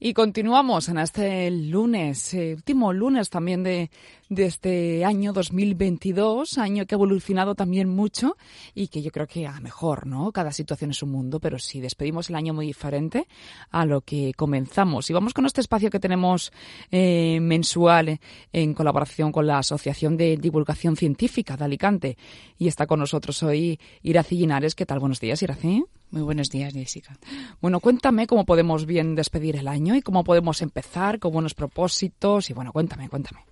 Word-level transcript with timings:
Y 0.00 0.14
continuamos 0.14 0.88
en 0.88 0.98
este 0.98 1.50
lunes, 1.50 2.32
eh, 2.32 2.54
último 2.54 2.92
lunes 2.92 3.30
también 3.30 3.64
de, 3.64 3.90
de, 4.28 4.46
este 4.46 5.04
año 5.04 5.32
2022, 5.32 6.56
año 6.58 6.86
que 6.86 6.94
ha 6.94 6.98
evolucionado 6.98 7.56
también 7.56 7.88
mucho 7.88 8.36
y 8.76 8.86
que 8.86 9.02
yo 9.02 9.10
creo 9.10 9.26
que 9.26 9.48
a 9.48 9.58
mejor, 9.58 10.06
¿no? 10.06 10.30
Cada 10.30 10.52
situación 10.52 10.92
es 10.92 11.02
un 11.02 11.10
mundo, 11.10 11.40
pero 11.40 11.58
sí, 11.58 11.80
despedimos 11.80 12.30
el 12.30 12.36
año 12.36 12.54
muy 12.54 12.66
diferente 12.66 13.26
a 13.70 13.84
lo 13.86 14.02
que 14.02 14.34
comenzamos. 14.36 15.10
Y 15.10 15.14
vamos 15.14 15.34
con 15.34 15.46
este 15.46 15.62
espacio 15.62 15.90
que 15.90 15.98
tenemos 15.98 16.52
eh, 16.92 17.40
mensual 17.40 18.20
en 18.52 18.74
colaboración 18.74 19.32
con 19.32 19.48
la 19.48 19.58
Asociación 19.58 20.16
de 20.16 20.36
Divulgación 20.36 20.94
Científica 20.94 21.56
de 21.56 21.64
Alicante. 21.64 22.18
Y 22.56 22.68
está 22.68 22.86
con 22.86 23.00
nosotros 23.00 23.42
hoy 23.42 23.80
Iraci 24.04 24.36
Linares. 24.36 24.76
¿Qué 24.76 24.86
tal? 24.86 25.00
Buenos 25.00 25.18
días, 25.18 25.42
Iraci. 25.42 25.84
Muy 26.10 26.22
buenos 26.22 26.48
días, 26.48 26.72
Jessica. 26.72 27.18
Bueno, 27.60 27.80
cuéntame 27.80 28.26
cómo 28.26 28.46
podemos 28.46 28.86
bien 28.86 29.14
despedir 29.14 29.56
el 29.56 29.68
año 29.68 29.94
y 29.94 30.02
cómo 30.02 30.24
podemos 30.24 30.62
empezar 30.62 31.18
con 31.18 31.32
buenos 31.32 31.54
propósitos. 31.54 32.48
Y 32.48 32.54
bueno, 32.54 32.72
cuéntame, 32.72 33.08
cuéntame. 33.08 33.44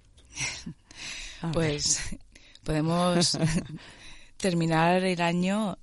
pues 1.52 2.16
podemos 2.64 3.38
terminar 4.38 5.04
el 5.04 5.20
año 5.20 5.76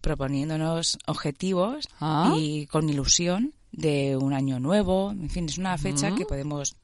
proponiéndonos 0.00 0.98
objetivos 1.06 1.88
ah. 2.00 2.34
y 2.36 2.66
con 2.66 2.88
ilusión 2.88 3.54
de 3.72 4.16
un 4.16 4.32
año 4.32 4.58
nuevo. 4.58 5.10
En 5.10 5.30
fin, 5.30 5.46
es 5.46 5.58
una 5.58 5.78
fecha 5.78 6.14
que 6.14 6.26
podemos 6.26 6.76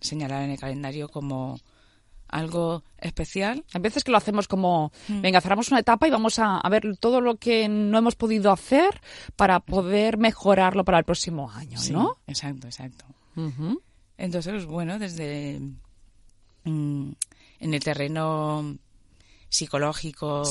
señalar 0.00 0.44
en 0.44 0.50
el 0.50 0.58
calendario 0.58 1.08
como 1.08 1.58
algo 2.28 2.82
especial. 2.98 3.64
A 3.72 3.78
veces 3.78 4.04
que 4.04 4.10
lo 4.10 4.18
hacemos 4.18 4.48
como, 4.48 4.92
mm. 5.08 5.20
venga, 5.20 5.40
cerramos 5.40 5.70
una 5.70 5.80
etapa 5.80 6.06
y 6.06 6.10
vamos 6.10 6.38
a, 6.38 6.60
ver 6.68 6.96
todo 6.98 7.20
lo 7.20 7.36
que 7.36 7.68
no 7.68 7.98
hemos 7.98 8.16
podido 8.16 8.50
hacer 8.50 9.00
para 9.36 9.60
poder 9.60 10.18
mejorarlo 10.18 10.84
para 10.84 10.98
el 10.98 11.04
próximo 11.04 11.50
año, 11.50 11.78
¿no? 11.90 12.18
Exacto, 12.26 12.66
exacto. 12.66 13.04
Entonces, 14.16 14.64
bueno, 14.64 14.98
desde 14.98 15.60
mm, 16.64 17.10
en 17.60 17.74
el 17.74 17.84
terreno 17.84 18.76
psicológico, 19.48 20.42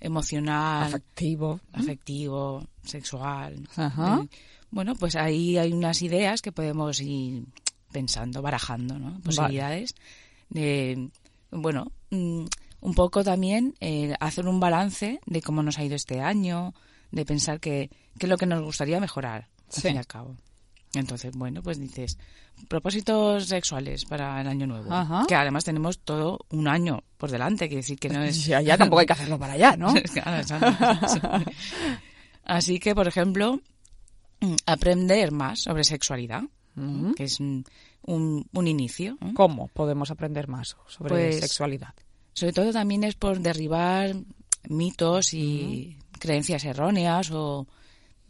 emocional, 0.00 0.84
afectivo, 0.84 1.60
afectivo, 1.72 2.66
sexual. 2.84 3.68
Eh, 3.76 4.28
bueno, 4.70 4.94
pues 4.94 5.16
ahí 5.16 5.56
hay 5.56 5.72
unas 5.72 6.02
ideas 6.02 6.42
que 6.42 6.52
podemos 6.52 7.00
ir 7.00 7.46
pensando, 7.90 8.42
barajando, 8.42 8.98
¿no? 8.98 9.18
Posibilidades 9.20 9.94
de, 10.50 11.10
bueno, 11.50 11.92
mm, 12.10 12.44
un 12.80 12.94
poco 12.94 13.24
también 13.24 13.74
eh, 13.80 14.14
hacer 14.20 14.46
un 14.46 14.60
balance 14.60 15.20
de 15.26 15.42
cómo 15.42 15.62
nos 15.62 15.78
ha 15.78 15.84
ido 15.84 15.96
este 15.96 16.20
año, 16.20 16.74
de 17.10 17.24
pensar 17.24 17.60
qué 17.60 17.90
es 18.18 18.28
lo 18.28 18.36
que 18.36 18.46
nos 18.46 18.62
gustaría 18.62 19.00
mejorar, 19.00 19.48
al 19.74 19.82
fin 19.82 19.94
y 19.94 19.98
al 19.98 20.06
cabo. 20.06 20.36
Entonces, 20.94 21.36
bueno, 21.36 21.62
pues 21.62 21.78
dices, 21.78 22.18
propósitos 22.68 23.46
sexuales 23.46 24.04
para 24.04 24.40
el 24.40 24.48
año 24.48 24.66
nuevo. 24.66 24.88
Que 25.26 25.34
además 25.34 25.64
tenemos 25.64 25.98
todo 25.98 26.40
un 26.50 26.66
año 26.66 27.02
por 27.16 27.30
delante, 27.30 27.68
que 27.68 27.76
decir 27.76 27.98
que 27.98 28.08
no 28.08 28.22
es... 28.22 28.38
Ya, 28.46 28.62
ya 28.62 28.78
tampoco 28.78 29.00
hay 29.00 29.06
que 29.06 29.12
hacerlo 29.12 29.38
para 29.38 29.54
allá, 29.54 29.76
¿no? 29.76 29.92
Así 32.44 32.78
que, 32.78 32.94
por 32.94 33.06
ejemplo, 33.06 33.60
mm, 34.40 34.54
aprender 34.66 35.32
más 35.32 35.60
sobre 35.60 35.84
sexualidad, 35.84 36.42
que 37.16 37.24
es 37.24 37.40
un, 37.40 37.64
un 38.02 38.66
inicio. 38.66 39.18
¿Cómo 39.34 39.68
podemos 39.68 40.10
aprender 40.10 40.48
más 40.48 40.76
sobre 40.86 41.08
pues, 41.08 41.40
sexualidad? 41.40 41.94
Sobre 42.32 42.52
todo 42.52 42.72
también 42.72 43.04
es 43.04 43.14
por 43.14 43.40
derribar 43.40 44.14
mitos 44.68 45.34
y 45.34 45.96
creencias 46.18 46.64
erróneas 46.64 47.30
o 47.32 47.66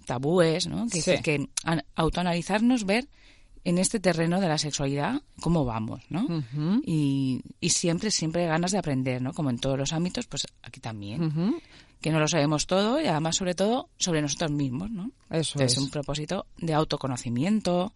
tabúes, 0.07 0.67
¿no? 0.67 0.87
Que, 0.89 1.21
que 1.23 1.49
autoanalizarnos, 1.95 2.85
ver 2.85 3.09
en 3.65 3.77
este 3.77 4.01
terreno 4.01 4.41
de 4.41 4.49
la 4.49 4.57
sexualidad 4.57 5.21
cómo 5.41 5.65
vamos, 5.65 6.01
¿no? 6.09 6.27
y, 6.85 7.43
y, 7.61 7.69
siempre, 7.71 8.11
siempre 8.11 8.47
ganas 8.47 8.73
de 8.73 8.79
aprender, 8.79 9.21
¿no? 9.21 9.35
Como 9.35 9.51
en 9.51 9.59
todos 9.59 9.77
los 9.77 9.93
ámbitos, 9.93 10.27
pues 10.27 10.47
aquí 10.63 10.81
también. 10.81 11.61
Que 12.01 12.11
no 12.11 12.21
lo 12.21 12.29
sabemos 12.29 12.67
todo 12.67 13.01
y 13.01 13.07
además, 13.07 13.37
sobre 13.37 13.55
todo, 13.55 13.91
sobre 13.99 14.23
nosotros 14.23 14.53
mismos, 14.53 14.91
¿no? 14.91 15.11
Eso 15.29 15.61
es. 15.61 15.77
un 15.77 15.91
propósito 15.91 16.47
de 16.57 16.73
autoconocimiento, 16.73 17.93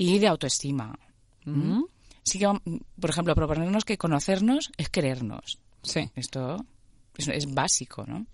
y 0.00 0.18
de 0.18 0.28
autoestima. 0.28 0.98
¿Mm? 1.44 1.82
Sí 2.22 2.38
que, 2.38 2.46
por 2.98 3.10
ejemplo, 3.10 3.34
proponernos 3.34 3.84
que 3.84 3.98
conocernos 3.98 4.72
es 4.78 4.88
querernos. 4.88 5.58
Sí. 5.82 6.10
Esto 6.16 6.64
es, 7.18 7.52
básico, 7.52 8.06
¿no? 8.06 8.24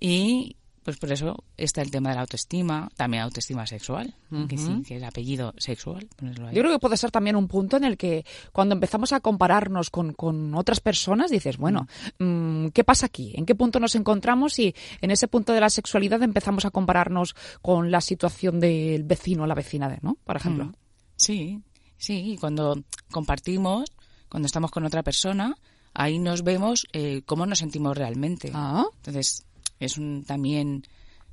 Y 0.00 0.56
pues 0.82 0.96
por 0.96 1.12
eso 1.12 1.44
está 1.56 1.82
el 1.82 1.90
tema 1.90 2.10
de 2.10 2.14
la 2.16 2.22
autoestima, 2.22 2.88
también 2.96 3.22
autoestima 3.22 3.66
sexual, 3.66 4.14
que 4.48 4.56
sí, 4.56 4.82
que 4.86 4.96
el 4.96 5.04
apellido 5.04 5.52
sexual. 5.58 6.08
Yo 6.20 6.62
creo 6.62 6.72
que 6.72 6.78
puede 6.78 6.96
ser 6.96 7.10
también 7.10 7.36
un 7.36 7.48
punto 7.48 7.76
en 7.76 7.84
el 7.84 7.96
que 7.96 8.24
cuando 8.52 8.74
empezamos 8.74 9.12
a 9.12 9.20
compararnos 9.20 9.90
con, 9.90 10.14
con 10.14 10.54
otras 10.54 10.80
personas, 10.80 11.30
dices, 11.30 11.58
bueno, 11.58 11.86
mm, 12.18 12.68
¿qué 12.68 12.82
pasa 12.82 13.06
aquí? 13.06 13.32
¿En 13.34 13.44
qué 13.44 13.54
punto 13.54 13.78
nos 13.78 13.94
encontramos? 13.94 14.58
Y 14.58 14.74
en 15.00 15.10
ese 15.10 15.28
punto 15.28 15.52
de 15.52 15.60
la 15.60 15.70
sexualidad 15.70 16.22
empezamos 16.22 16.64
a 16.64 16.70
compararnos 16.70 17.34
con 17.60 17.90
la 17.90 18.00
situación 18.00 18.58
del 18.58 19.04
vecino 19.04 19.42
o 19.42 19.46
la 19.46 19.54
vecina 19.54 19.88
de, 19.88 19.98
¿no? 20.00 20.16
Por 20.24 20.36
ejemplo. 20.36 20.64
Mm. 20.64 20.74
Sí, 21.16 21.60
sí, 21.98 22.38
cuando 22.40 22.82
compartimos, 23.10 23.92
cuando 24.30 24.46
estamos 24.46 24.70
con 24.70 24.84
otra 24.84 25.02
persona, 25.02 25.56
ahí 25.92 26.18
nos 26.18 26.42
vemos 26.42 26.86
eh, 26.92 27.22
cómo 27.26 27.44
nos 27.46 27.58
sentimos 27.58 27.96
realmente. 27.96 28.50
Ah. 28.54 28.86
Entonces, 28.96 29.44
es 29.80 29.98
un, 29.98 30.24
también 30.24 30.86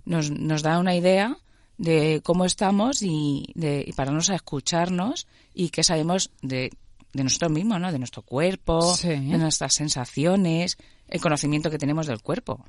nos, 0.06 0.32
nos 0.32 0.64
da 0.64 0.80
una 0.80 0.96
idea 0.96 1.38
de 1.78 2.22
cómo 2.24 2.46
estamos 2.46 3.04
y, 3.04 3.52
de, 3.54 3.94
para 3.96 4.12
a 4.12 4.36
escucharnos 4.36 5.28
y 5.54 5.70
qué 5.70 5.84
sabemos 5.84 6.32
de, 6.42 6.72
de 7.14 7.24
nosotros 7.24 7.52
mismos, 7.52 7.80
¿no? 7.80 7.92
De 7.92 8.00
nuestro 8.00 8.24
cuerpo, 8.24 8.96
de 9.04 9.20
nuestras 9.20 9.76
sensaciones, 9.76 10.78
el 11.08 11.22
conocimiento 11.22 11.70
que 11.70 11.78
tenemos 11.78 12.08
del 12.08 12.22
cuerpo. 12.22 12.66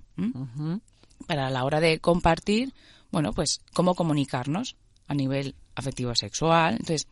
Para 1.26 1.50
la 1.50 1.64
hora 1.64 1.80
de 1.80 2.00
compartir, 2.00 2.74
bueno, 3.10 3.32
pues 3.32 3.60
cómo 3.72 3.94
comunicarnos 3.94 4.76
a 5.06 5.14
nivel 5.14 5.54
afectivo 5.74 6.14
sexual. 6.14 6.72
Entonces, 6.72 7.06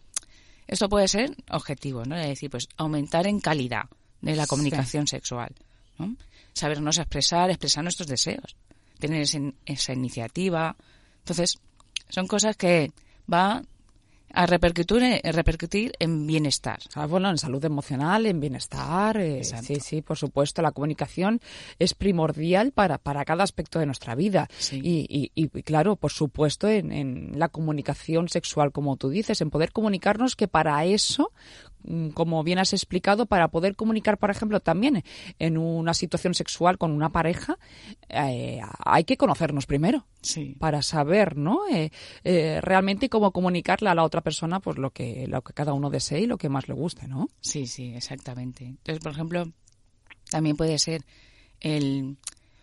esto 0.66 0.88
puede 0.88 1.08
ser 1.08 1.36
objetivo, 1.50 2.04
¿no? 2.04 2.16
Es 2.16 2.26
decir, 2.26 2.50
pues 2.50 2.68
aumentar 2.76 3.26
en 3.26 3.40
calidad 3.40 3.84
de 4.20 4.36
la 4.36 4.46
comunicación 4.46 5.06
sexual, 5.06 5.54
¿no? 5.98 6.16
Sabernos 6.56 6.96
expresar, 6.96 7.50
expresar 7.50 7.82
nuestros 7.82 8.08
deseos, 8.08 8.56
tener 8.98 9.26
esa 9.66 9.92
iniciativa. 9.92 10.74
Entonces, 11.18 11.58
son 12.08 12.26
cosas 12.26 12.56
que 12.56 12.92
va 13.30 13.62
a 14.32 14.46
repercutir, 14.46 15.20
repercutir 15.22 15.92
en 15.98 16.26
bienestar. 16.26 16.78
Ah, 16.94 17.06
bueno, 17.06 17.28
en 17.28 17.36
salud 17.36 17.62
emocional, 17.62 18.24
en 18.24 18.40
bienestar. 18.40 19.18
Eh, 19.18 19.44
sí, 19.44 19.76
sí, 19.80 20.00
por 20.00 20.16
supuesto. 20.16 20.62
La 20.62 20.72
comunicación 20.72 21.40
es 21.78 21.92
primordial 21.92 22.72
para, 22.72 22.96
para 22.96 23.26
cada 23.26 23.44
aspecto 23.44 23.78
de 23.78 23.86
nuestra 23.86 24.14
vida. 24.14 24.48
Y, 24.72 25.30
y, 25.34 25.48
claro, 25.62 25.96
por 25.96 26.10
supuesto, 26.10 26.68
en, 26.68 26.90
en 26.90 27.38
la 27.38 27.48
comunicación 27.48 28.30
sexual, 28.30 28.72
como 28.72 28.96
tú 28.96 29.10
dices, 29.10 29.42
en 29.42 29.50
poder 29.50 29.72
comunicarnos 29.72 30.36
que 30.36 30.48
para 30.48 30.84
eso 30.86 31.32
como 32.14 32.42
bien 32.42 32.58
has 32.58 32.72
explicado, 32.72 33.26
para 33.26 33.48
poder 33.48 33.76
comunicar, 33.76 34.18
por 34.18 34.30
ejemplo, 34.30 34.60
también 34.60 35.04
en 35.38 35.58
una 35.58 35.94
situación 35.94 36.34
sexual 36.34 36.78
con 36.78 36.90
una 36.90 37.10
pareja, 37.10 37.58
eh, 38.08 38.60
hay 38.84 39.04
que 39.04 39.16
conocernos 39.16 39.66
primero. 39.66 40.06
Sí. 40.22 40.56
Para 40.58 40.82
saber, 40.82 41.36
¿no? 41.36 41.60
Eh, 41.70 41.90
eh, 42.24 42.60
realmente 42.60 43.08
cómo 43.08 43.30
comunicarle 43.30 43.90
a 43.90 43.94
la 43.94 44.02
otra 44.02 44.22
persona, 44.22 44.60
pues 44.60 44.76
lo 44.78 44.90
que, 44.90 45.26
lo 45.28 45.42
que 45.42 45.52
cada 45.52 45.72
uno 45.72 45.90
desee 45.90 46.20
y 46.20 46.26
lo 46.26 46.38
que 46.38 46.48
más 46.48 46.66
le 46.68 46.74
guste, 46.74 47.06
¿no? 47.06 47.28
Sí, 47.40 47.66
sí, 47.66 47.94
exactamente. 47.94 48.64
Entonces, 48.64 49.02
por 49.02 49.12
ejemplo, 49.12 49.52
también 50.28 50.56
puede 50.56 50.78
ser 50.78 51.04
el. 51.60 52.16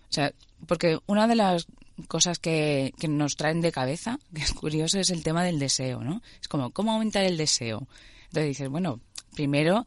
O 0.09 0.13
sea, 0.13 0.33
porque 0.67 0.99
una 1.05 1.27
de 1.27 1.35
las 1.35 1.67
cosas 2.07 2.39
que, 2.39 2.93
que 2.99 3.07
nos 3.07 3.35
traen 3.35 3.61
de 3.61 3.71
cabeza, 3.71 4.19
que 4.35 4.41
es 4.41 4.53
curioso, 4.53 4.99
es 4.99 5.09
el 5.09 5.23
tema 5.23 5.43
del 5.43 5.59
deseo, 5.59 6.01
¿no? 6.03 6.21
Es 6.41 6.47
como, 6.47 6.71
¿cómo 6.71 6.91
aumentar 6.91 7.23
el 7.23 7.37
deseo? 7.37 7.87
Entonces 8.25 8.47
dices, 8.47 8.69
bueno, 8.69 8.99
primero, 9.33 9.85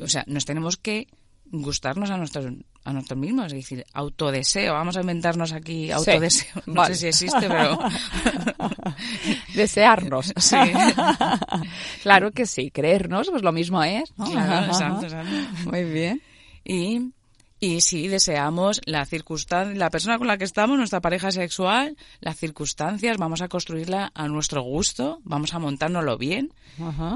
o 0.00 0.08
sea, 0.08 0.24
nos 0.26 0.44
tenemos 0.44 0.76
que 0.76 1.08
gustarnos 1.52 2.10
a 2.10 2.16
nosotros 2.16 2.52
a 2.82 2.92
nosotros 2.92 3.18
mismos, 3.18 3.46
es 3.46 3.52
decir, 3.52 3.84
autodeseo, 3.92 4.72
vamos 4.72 4.96
a 4.96 5.00
inventarnos 5.00 5.52
aquí 5.52 5.90
autodeseo, 5.90 6.62
no 6.66 6.84
sé 6.86 6.94
si 6.94 7.06
existe, 7.08 7.48
pero 7.48 7.78
desearnos. 9.54 10.32
Sí. 10.40 10.56
claro 12.02 12.32
que 12.32 12.46
sí, 12.46 12.70
creernos, 12.70 13.28
pues 13.30 13.42
lo 13.42 13.52
mismo 13.52 13.82
es, 13.82 14.12
Claro, 14.12 14.66
exacto, 14.66 15.04
exacto. 15.04 15.70
Muy 15.70 15.84
bien. 15.84 16.22
Y 16.64 17.12
y 17.60 17.82
si 17.82 18.08
deseamos 18.08 18.80
la 18.86 19.04
circunstancia, 19.04 19.78
la 19.78 19.90
persona 19.90 20.16
con 20.18 20.26
la 20.26 20.38
que 20.38 20.44
estamos, 20.44 20.78
nuestra 20.78 21.00
pareja 21.00 21.30
sexual, 21.30 21.96
las 22.20 22.38
circunstancias, 22.38 23.18
vamos 23.18 23.42
a 23.42 23.48
construirla 23.48 24.10
a 24.14 24.28
nuestro 24.28 24.62
gusto, 24.62 25.20
vamos 25.24 25.52
a 25.52 25.58
montárnoslo 25.58 26.16
bien. 26.16 26.52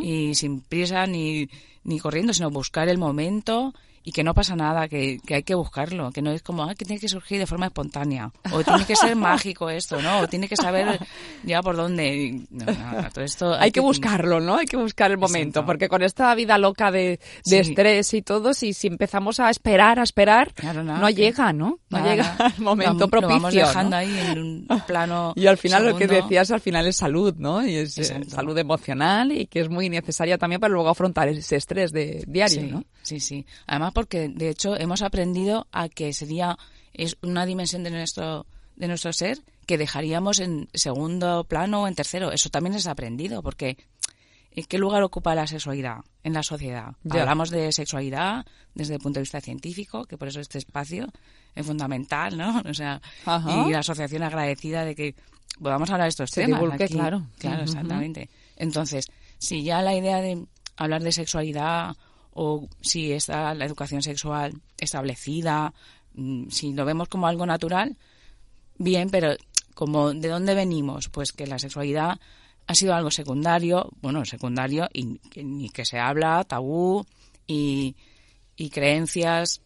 Y 0.03 0.35
sin 0.35 0.61
prisa 0.61 1.07
ni, 1.07 1.49
ni 1.85 1.99
corriendo, 2.01 2.33
sino 2.35 2.51
buscar 2.51 2.89
el 2.89 2.99
momento 2.99 3.73
y 4.07 4.13
que 4.13 4.23
no 4.23 4.35
pasa 4.35 4.55
nada, 4.55 4.87
que, 4.87 5.19
que 5.27 5.37
hay 5.37 5.43
que 5.45 5.55
buscarlo, 5.55 6.11
que 6.13 6.21
no 6.21 6.31
es 6.31 6.43
como, 6.43 6.65
ah, 6.65 6.75
que 6.75 6.85
tiene 6.85 7.01
que 7.01 7.09
surgir 7.09 7.39
de 7.39 7.47
forma 7.47 7.65
espontánea, 7.65 8.31
o 8.53 8.63
tiene 8.63 8.85
que 8.85 8.97
ser 8.97 9.17
mágico 9.17 9.71
esto, 9.71 10.03
¿no? 10.03 10.19
O 10.19 10.29
tiene 10.29 10.47
que 10.47 10.57
saber 10.57 10.99
ya 11.43 11.63
por 11.63 11.75
dónde. 11.75 12.43
No, 12.51 12.67
nada, 12.67 13.09
todo 13.09 13.25
esto 13.25 13.55
hay, 13.55 13.71
que, 13.73 13.81
buscarlo, 13.81 14.41
¿no? 14.41 14.57
Hay 14.57 14.67
que 14.67 14.77
buscar 14.77 15.11
el 15.11 15.17
momento, 15.17 15.61
Exacto. 15.61 15.65
porque 15.67 15.89
con 15.89 16.03
esta 16.03 16.35
vida 16.35 16.59
loca 16.59 16.91
de, 16.91 17.01
de 17.09 17.19
Sí. 17.45 17.57
estrés 17.57 18.13
y 18.13 18.21
todo, 18.21 18.53
si, 18.53 18.75
si 18.75 18.89
empezamos 18.89 19.41
a 19.41 19.49
esperar, 19.49 19.99
a 19.99 20.03
esperar, 20.03 20.53
Claro, 20.53 20.85
nada, 20.85 20.99
no 20.99 21.07
que- 21.07 21.15
llega, 21.15 21.55
¿no? 21.55 21.79
No 21.89 21.99
nada, 21.99 22.11
llega 22.11 22.37
el 22.59 22.63
momento 22.63 23.05
Lo- 23.05 23.09
propicio. 23.09 23.37
Lo 23.37 23.41
vamos 23.41 23.55
dejando 23.55 23.91
¿no? 23.93 23.97
ahí 23.97 24.19
en 24.19 24.39
un 24.39 24.67
plano. 24.87 25.33
Y 25.37 25.47
al 25.47 25.57
final 25.57 25.87
lo 25.87 25.97
que 25.97 26.09
decías 26.09 26.51
al 26.51 26.61
final 26.61 26.87
es 26.87 26.97
salud, 26.97 27.35
¿no? 27.39 27.67
Y 27.67 27.77
es 27.77 27.97
eh, 27.97 28.03
Exacto. 28.03 28.29
salud 28.37 28.59
emocional 28.59 29.33
y 29.33 29.47
que 29.47 29.61
es 29.61 29.71
muy 29.71 29.89
necesaria 29.89 30.37
también 30.37 30.61
para 30.61 30.75
luego 30.75 30.91
afrontar 30.91 31.27
ese 31.29 31.57
estrés 31.57 31.74
de 31.75 32.25
diario, 32.27 32.61
sí, 32.61 32.67
¿no? 32.71 32.85
Sí, 33.03 33.21
sí. 33.21 33.47
Además 33.67 33.93
porque 33.95 34.29
de 34.29 34.49
hecho 34.49 34.77
hemos 34.77 35.03
aprendido 35.03 35.67
a 35.73 35.89
que 35.89 36.13
sería 36.13 36.57
es 36.93 37.17
una 37.23 37.45
dimensión 37.47 37.83
de 37.85 37.91
nuestro 37.91 38.47
de 38.77 38.89
nuestro 38.89 39.13
ser 39.13 39.39
que 39.67 39.79
dejaríamos 39.79 40.41
en 40.41 40.69
segundo 40.75 41.45
plano 41.45 41.83
o 41.83 41.89
en 41.89 41.95
tercero. 41.95 42.33
Eso 42.33 42.49
también 42.51 42.75
es 42.75 42.87
aprendido 42.87 43.43
porque 43.43 43.77
¿en 44.53 44.65
qué 44.65 44.79
lugar 44.79 45.03
ocupa 45.03 45.35
la 45.35 45.47
sexualidad 45.47 45.99
en 46.23 46.33
la 46.33 46.43
sociedad? 46.43 46.93
Ya. 47.03 47.21
Hablamos 47.21 47.51
de 47.51 47.73
sexualidad 47.73 48.45
desde 48.75 48.95
el 48.95 49.01
punto 49.01 49.19
de 49.19 49.23
vista 49.23 49.41
científico, 49.41 50.05
que 50.05 50.17
por 50.19 50.29
eso 50.29 50.41
este 50.41 50.59
espacio 50.59 51.09
es 51.55 51.67
fundamental, 51.67 52.37
¿no? 52.37 52.63
O 52.69 52.75
sea, 52.75 53.01
Ajá. 53.25 53.67
y 53.69 53.73
la 53.73 53.79
asociación 53.81 54.23
agradecida 54.23 54.85
de 54.85 54.95
que 54.95 55.15
podamos 55.61 55.89
hablar 55.91 56.07
de 56.07 56.11
estos 56.11 56.31
Se 56.31 56.43
temas. 56.43 56.61
divulgue, 56.61 56.85
aquí. 56.85 56.95
claro. 56.95 57.27
Claro, 57.39 57.63
exactamente. 57.63 58.29
Entonces, 58.57 59.07
si 59.39 59.63
ya 59.63 59.83
la 59.83 59.95
idea 59.95 60.21
de 60.21 60.45
hablar 60.77 61.03
de 61.03 61.13
sexualidad 61.13 61.97
o 62.33 62.69
si 62.81 63.13
está 63.13 63.55
la 63.55 63.65
educación 63.65 64.03
sexual 64.03 64.55
establecida, 64.79 65.73
mm, 66.15 66.49
si 66.51 66.73
lo 66.73 66.85
vemos 66.85 67.09
como 67.09 67.27
algo 67.27 67.47
natural, 67.47 67.97
bien, 68.79 69.11
pero 69.11 69.37
como 69.75 70.13
de 70.13 70.29
dónde 70.29 70.55
venimos, 70.55 71.09
pues 71.09 71.33
que 71.33 71.47
la 71.47 71.59
sexualidad 71.59 72.19
ha 72.67 72.75
sido 72.75 72.95
algo 72.95 73.11
secundario, 73.11 73.91
bueno, 74.01 74.25
secundario 74.25 74.89
y 74.93 75.19
que, 75.31 75.45
ni 75.45 75.69
que 75.69 75.85
se 75.85 75.99
habla, 75.99 76.45
tabú 76.45 77.05
y, 77.47 77.95
y 78.57 78.71
creencias 78.71 79.61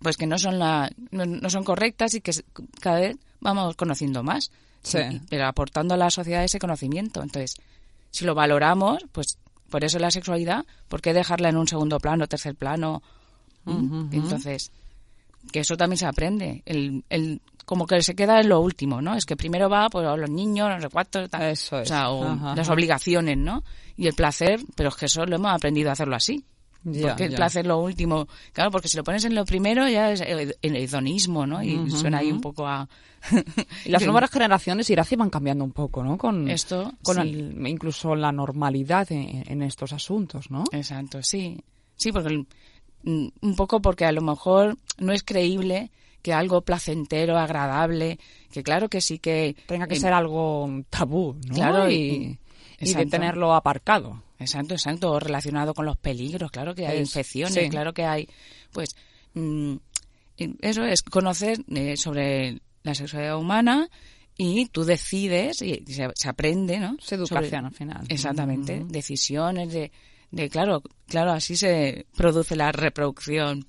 pues 0.00 0.16
que 0.16 0.26
no 0.26 0.36
son 0.38 0.58
la 0.58 0.90
no, 1.12 1.24
no 1.26 1.48
son 1.50 1.62
correctas 1.62 2.14
y 2.14 2.20
que 2.20 2.32
cada 2.80 2.98
vez 3.00 3.16
vamos 3.40 3.76
conociendo 3.76 4.22
más 4.22 4.50
Sí. 4.82 4.98
Y- 4.98 5.20
pero 5.30 5.46
aportando 5.46 5.94
a 5.94 5.96
la 5.96 6.10
sociedad 6.10 6.42
ese 6.42 6.58
conocimiento 6.58 7.22
entonces 7.22 7.54
si 8.10 8.24
lo 8.24 8.34
valoramos 8.34 9.04
pues 9.12 9.38
por 9.72 9.82
eso 9.84 9.98
la 9.98 10.12
sexualidad 10.12 10.64
por 10.88 11.00
qué 11.00 11.12
dejarla 11.12 11.48
en 11.48 11.56
un 11.56 11.66
segundo 11.66 11.98
plano 11.98 12.28
tercer 12.28 12.54
plano 12.54 13.02
¿Mm? 13.64 14.10
entonces 14.12 14.70
que 15.50 15.60
eso 15.60 15.76
también 15.76 15.98
se 15.98 16.06
aprende 16.06 16.62
el, 16.66 17.02
el 17.08 17.40
como 17.64 17.86
que 17.86 18.02
se 18.02 18.14
queda 18.14 18.40
en 18.40 18.48
lo 18.48 18.60
último 18.60 19.00
no 19.00 19.14
es 19.14 19.24
que 19.24 19.36
primero 19.36 19.68
va 19.70 19.88
pues 19.88 20.04
los 20.18 20.30
niños 20.30 20.68
no 20.68 20.80
sé 20.80 20.88
cuántos 20.88 21.28
tal. 21.30 21.42
Eso 21.42 21.78
es. 21.80 21.88
o 21.90 21.94
sea 21.94 22.10
o 22.10 22.22
Ajá, 22.24 22.54
las 22.54 22.66
ajá. 22.66 22.72
obligaciones 22.74 23.38
no 23.38 23.64
y 23.96 24.06
el 24.06 24.14
placer 24.14 24.60
pero 24.76 24.90
es 24.90 24.94
que 24.96 25.06
eso 25.06 25.24
lo 25.24 25.36
hemos 25.36 25.52
aprendido 25.52 25.88
a 25.90 25.94
hacerlo 25.94 26.14
así 26.16 26.44
Porque 26.84 27.24
el 27.24 27.34
placer 27.34 27.66
lo 27.66 27.78
último. 27.78 28.26
Claro, 28.52 28.70
porque 28.70 28.88
si 28.88 28.96
lo 28.96 29.04
pones 29.04 29.24
en 29.24 29.34
lo 29.34 29.44
primero 29.44 29.88
ya 29.88 30.10
es 30.12 30.20
el 30.20 30.76
hedonismo, 30.76 31.46
¿no? 31.46 31.62
Y 31.62 31.90
suena 31.90 32.18
ahí 32.18 32.32
un 32.32 32.40
poco 32.40 32.66
a... 32.66 32.88
Y 33.84 33.88
las 33.90 34.02
nuevas 34.06 34.30
generaciones, 34.30 34.90
Iraci, 34.90 35.14
van 35.16 35.30
cambiando 35.30 35.64
un 35.64 35.72
poco, 35.72 36.02
¿no? 36.02 36.18
Con, 36.18 36.48
Esto, 36.50 36.92
con 37.02 37.16
sí. 37.16 37.20
el- 37.22 37.66
incluso 37.68 38.16
la 38.16 38.32
normalidad 38.32 39.10
en, 39.12 39.44
en 39.46 39.62
estos 39.62 39.92
asuntos, 39.92 40.50
¿no? 40.50 40.64
Exacto, 40.72 41.22
sí. 41.22 41.60
Sí, 41.96 42.10
porque 42.10 42.28
el- 42.30 42.46
mm, 43.04 43.28
un 43.42 43.54
poco 43.56 43.80
porque 43.80 44.04
a 44.04 44.12
lo 44.12 44.22
mejor 44.22 44.76
no 44.98 45.12
es 45.12 45.22
creíble 45.22 45.90
que 46.20 46.32
algo 46.32 46.62
placentero, 46.62 47.38
agradable, 47.38 48.18
que 48.50 48.62
claro 48.62 48.88
que 48.88 49.00
sí 49.00 49.18
que... 49.18 49.54
Tenga 49.66 49.86
que 49.86 49.94
eh, 49.94 50.00
ser 50.00 50.12
algo 50.12 50.68
tabú, 50.90 51.36
¿no? 51.46 51.54
Claro, 51.54 51.90
y, 51.90 51.94
y- 51.94 52.38
y 52.82 52.86
de 52.86 52.90
exacto. 52.92 53.10
tenerlo 53.10 53.54
aparcado. 53.54 54.22
Exacto, 54.38 54.74
exacto, 54.74 55.18
relacionado 55.20 55.72
con 55.72 55.86
los 55.86 55.96
peligros, 55.96 56.50
claro 56.50 56.74
que 56.74 56.86
hay 56.86 56.98
Es- 56.98 57.08
infecciones, 57.08 57.54
sí. 57.54 57.70
claro 57.70 57.92
que 57.94 58.04
hay, 58.04 58.28
pues, 58.72 58.96
mm, 59.34 59.74
y 60.36 60.56
eso 60.60 60.84
es 60.84 61.02
conocer 61.02 61.58
eh, 61.74 61.96
sobre 61.96 62.60
la 62.82 62.94
sexualidad 62.94 63.38
humana 63.38 63.88
y 64.36 64.66
tú 64.66 64.84
decides 64.84 65.62
y 65.62 65.84
se, 65.86 66.08
se 66.14 66.28
aprende, 66.28 66.78
¿no? 66.80 66.96
Es 67.00 67.12
educación 67.12 67.50
Sobre- 67.50 67.66
al 67.66 67.72
final. 67.74 68.04
Exactamente, 68.08 68.82
decisiones 68.88 69.72
de, 69.72 69.92
de, 70.32 70.48
claro, 70.48 70.82
claro, 71.06 71.32
así 71.32 71.56
se 71.56 72.06
produce 72.16 72.56
la 72.56 72.72
reproducción 72.72 73.66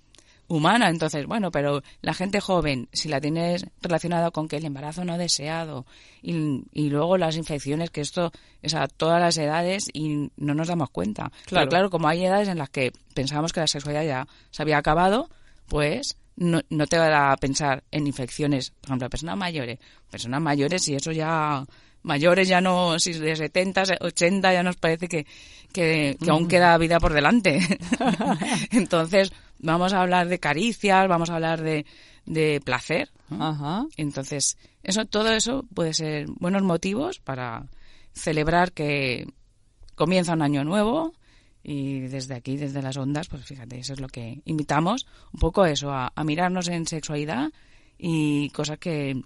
humana. 0.47 0.89
Entonces, 0.89 1.25
bueno, 1.25 1.51
pero 1.51 1.81
la 2.01 2.13
gente 2.13 2.39
joven, 2.39 2.89
si 2.93 3.09
la 3.09 3.21
tienes 3.21 3.65
relacionada 3.81 4.31
con 4.31 4.47
que 4.47 4.57
el 4.57 4.65
embarazo 4.65 5.03
no 5.05 5.17
deseado 5.17 5.85
y, 6.21 6.63
y 6.71 6.89
luego 6.89 7.17
las 7.17 7.37
infecciones, 7.37 7.89
que 7.89 8.01
esto 8.01 8.31
es 8.61 8.73
a 8.73 8.87
todas 8.87 9.19
las 9.19 9.37
edades 9.37 9.89
y 9.93 10.29
no 10.37 10.53
nos 10.53 10.67
damos 10.67 10.89
cuenta. 10.89 11.31
Claro. 11.45 11.65
Pero 11.65 11.69
claro, 11.69 11.89
como 11.89 12.07
hay 12.07 12.25
edades 12.25 12.47
en 12.47 12.57
las 12.57 12.69
que 12.69 12.91
pensábamos 13.13 13.53
que 13.53 13.59
la 13.59 13.67
sexualidad 13.67 14.05
ya 14.05 14.27
se 14.51 14.61
había 14.61 14.77
acabado, 14.77 15.29
pues 15.67 16.17
no, 16.35 16.61
no 16.69 16.87
te 16.87 16.97
va 16.97 17.31
a 17.31 17.37
pensar 17.37 17.83
en 17.91 18.07
infecciones, 18.07 18.71
por 18.71 18.89
ejemplo, 18.89 19.09
personas 19.09 19.37
mayores. 19.37 19.79
Personas 20.09 20.41
mayores 20.41 20.87
y 20.87 20.95
eso 20.95 21.11
ya 21.11 21.65
mayores 22.03 22.47
ya 22.47 22.61
no, 22.61 22.99
si 22.99 23.13
de 23.13 23.35
70, 23.35 23.83
80 24.01 24.53
ya 24.53 24.63
nos 24.63 24.75
parece 24.75 25.07
que, 25.07 25.25
que, 25.71 26.17
que 26.21 26.29
aún 26.29 26.47
queda 26.47 26.77
vida 26.77 26.99
por 26.99 27.13
delante. 27.13 27.59
Entonces, 28.71 29.31
vamos 29.63 29.93
a 29.93 30.01
hablar 30.01 30.27
de 30.27 30.39
caricias, 30.39 31.07
vamos 31.07 31.29
a 31.29 31.35
hablar 31.35 31.61
de, 31.61 31.85
de 32.25 32.61
placer. 32.63 33.09
¿no? 33.29 33.43
Ajá. 33.43 33.85
Entonces, 33.97 34.57
eso, 34.83 35.05
todo 35.05 35.31
eso 35.31 35.65
puede 35.73 35.93
ser 35.93 36.27
buenos 36.37 36.61
motivos 36.61 37.19
para 37.19 37.65
celebrar 38.13 38.73
que 38.73 39.25
comienza 39.95 40.33
un 40.33 40.41
año 40.41 40.63
nuevo 40.63 41.13
y 41.63 42.01
desde 42.01 42.35
aquí, 42.35 42.57
desde 42.57 42.81
las 42.81 42.97
ondas, 42.97 43.29
pues 43.29 43.45
fíjate, 43.45 43.79
eso 43.79 43.93
es 43.93 44.01
lo 44.01 44.09
que 44.09 44.41
invitamos, 44.45 45.07
un 45.31 45.39
poco 45.39 45.65
eso, 45.65 45.91
a, 45.91 46.11
a 46.13 46.23
mirarnos 46.23 46.67
en 46.67 46.85
sexualidad 46.85 47.51
y 47.97 48.49
cosas 48.49 48.79
que, 48.79 49.21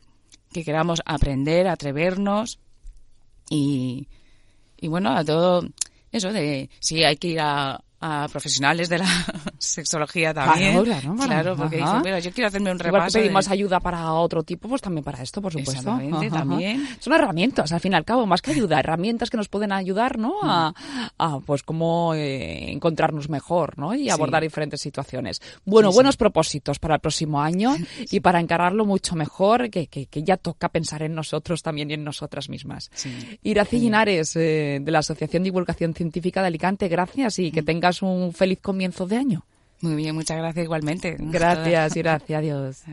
que 0.54 0.64
queramos 0.64 1.02
aprender, 1.06 1.68
atrevernos 1.68 2.60
y, 3.50 4.08
y 4.78 4.88
bueno, 4.88 5.18
a 5.18 5.26
todo 5.26 5.68
eso 6.12 6.32
de 6.32 6.70
si 6.80 7.04
hay 7.04 7.18
que 7.18 7.30
ir 7.30 7.40
a, 7.40 7.82
a 8.00 8.28
profesionales 8.32 8.90
de 8.90 9.00
la 9.00 9.26
sexología 9.68 10.34
también. 10.34 10.84
Claro, 10.84 11.56
porque 11.56 11.78
dicen, 11.78 12.02
mira, 12.04 12.20
yo 12.20 12.32
quiero 12.32 12.48
hacerme 12.48 12.72
un 12.72 12.78
Igual 12.78 12.94
repaso. 12.94 13.18
que 13.18 13.24
pedimos 13.24 13.46
de- 13.48 13.54
ayuda 13.54 13.80
para 13.80 14.12
otro 14.14 14.44
tipo, 14.44 14.68
pues 14.70 14.82
también 14.82 15.04
para 15.04 15.22
esto, 15.22 15.42
por 15.42 15.52
supuesto. 15.52 15.74
Exactamente, 15.80 16.30
también. 16.30 16.88
Son 17.00 17.14
herramientas, 17.14 17.72
al 17.72 17.80
fin 17.80 17.94
y 17.94 17.96
al 17.96 18.06
cabo, 18.06 18.26
más 18.26 18.42
que 18.42 18.52
ayuda, 18.52 18.80
herramientas 18.80 19.30
que 19.30 19.38
nos 19.38 19.50
pueden 19.50 19.72
ayudar, 19.72 20.18
¿no? 20.18 20.36
A, 20.44 20.74
a, 21.18 21.40
pues, 21.40 21.64
cómo 21.64 22.14
eh, 22.16 22.72
encontrarnos 22.72 23.30
mejor, 23.30 23.78
¿no? 23.78 23.94
Y 23.94 24.04
Sí. 24.06 24.10
abordar 24.10 24.44
diferentes 24.44 24.82
situaciones. 24.82 25.42
Bueno, 25.66 25.90
Sí, 25.90 25.94
sí. 25.94 25.98
buenos 25.98 26.18
propósitos 26.18 26.80
para 26.80 26.96
el 26.96 27.02
próximo 27.02 27.42
año 27.42 27.76
y 28.12 28.20
para 28.20 28.40
encararlo 28.40 28.86
mucho 28.86 29.16
mejor, 29.16 29.70
que, 29.70 29.88
que, 29.88 30.06
que 30.08 30.24
ya 30.24 30.38
toca 30.38 30.70
pensar 30.70 31.02
en 31.04 31.14
nosotros 31.16 31.62
también 31.64 31.92
y 31.92 31.94
en 31.96 32.04
nosotras 32.04 32.50
mismas. 32.50 32.90
Iraci 33.44 33.80
Linares, 33.80 34.36
eh, 34.36 34.80
de 34.82 34.92
la 34.92 35.00
Asociación 35.00 35.44
de 35.44 35.48
Divulgación 35.48 35.94
Científica 35.94 36.42
de 36.42 36.48
Alicante, 36.48 36.88
gracias 36.88 37.40
y 37.40 37.52
que 37.52 37.64
tengas 37.64 38.02
un 38.02 38.34
feliz 38.34 38.60
comienzo 38.62 39.08
de 39.08 39.18
año. 39.18 39.46
Muy 39.82 39.96
bien, 39.96 40.16
muchas 40.16 40.38
gracias 40.38 40.64
igualmente. 40.64 41.16
Gracias, 41.20 41.96
Iraci, 41.96 42.34
adiós. 42.34 42.84